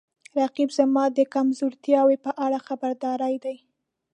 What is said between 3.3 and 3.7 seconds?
دی